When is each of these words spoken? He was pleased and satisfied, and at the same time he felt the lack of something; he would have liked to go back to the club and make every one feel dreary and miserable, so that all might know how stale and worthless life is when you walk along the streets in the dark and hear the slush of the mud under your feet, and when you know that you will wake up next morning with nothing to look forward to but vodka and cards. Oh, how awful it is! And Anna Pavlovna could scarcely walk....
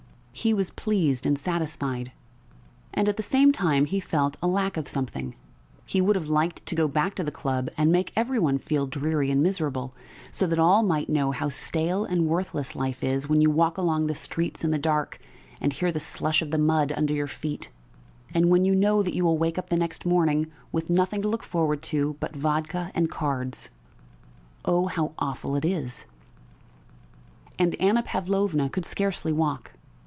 He 0.33 0.53
was 0.55 0.71
pleased 0.71 1.27
and 1.27 1.37
satisfied, 1.37 2.13
and 2.95 3.07
at 3.07 3.15
the 3.17 3.21
same 3.21 3.51
time 3.51 3.85
he 3.85 3.99
felt 3.99 4.39
the 4.39 4.47
lack 4.47 4.75
of 4.75 4.87
something; 4.87 5.35
he 5.85 6.01
would 6.01 6.15
have 6.15 6.29
liked 6.29 6.65
to 6.65 6.73
go 6.73 6.87
back 6.87 7.13
to 7.15 7.23
the 7.23 7.29
club 7.29 7.69
and 7.77 7.91
make 7.91 8.11
every 8.15 8.39
one 8.39 8.57
feel 8.57 8.87
dreary 8.87 9.29
and 9.29 9.43
miserable, 9.43 9.93
so 10.31 10.47
that 10.47 10.57
all 10.57 10.81
might 10.81 11.09
know 11.09 11.29
how 11.31 11.49
stale 11.49 12.05
and 12.05 12.27
worthless 12.27 12.75
life 12.75 13.03
is 13.03 13.29
when 13.29 13.41
you 13.41 13.51
walk 13.51 13.77
along 13.77 14.07
the 14.07 14.15
streets 14.15 14.63
in 14.63 14.71
the 14.71 14.79
dark 14.79 15.19
and 15.59 15.73
hear 15.73 15.91
the 15.91 15.99
slush 15.99 16.41
of 16.41 16.49
the 16.49 16.57
mud 16.57 16.91
under 16.97 17.13
your 17.13 17.27
feet, 17.27 17.69
and 18.33 18.49
when 18.49 18.65
you 18.65 18.73
know 18.73 19.03
that 19.03 19.13
you 19.13 19.23
will 19.23 19.37
wake 19.37 19.59
up 19.59 19.71
next 19.71 20.07
morning 20.07 20.49
with 20.71 20.89
nothing 20.89 21.21
to 21.21 21.27
look 21.27 21.43
forward 21.43 21.83
to 21.83 22.15
but 22.19 22.35
vodka 22.35 22.89
and 22.95 23.11
cards. 23.11 23.69
Oh, 24.65 24.87
how 24.87 25.11
awful 25.19 25.55
it 25.55 25.65
is! 25.65 26.07
And 27.59 27.75
Anna 27.75 28.01
Pavlovna 28.01 28.69
could 28.69 28.85
scarcely 28.85 29.33
walk.... 29.33 29.73